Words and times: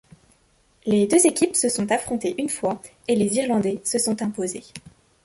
Les 0.87 1.05
deux 1.05 1.27
équipes 1.27 1.55
se 1.55 1.69
sont 1.69 1.91
affrontées 1.91 2.33
une 2.39 2.49
fois 2.49 2.81
et 3.07 3.15
les 3.15 3.35
Irlandais 3.35 3.81
se 3.83 3.99
sont 3.99 4.19
imposés. 4.23 4.63